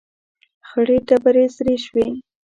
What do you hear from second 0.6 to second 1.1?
،خړې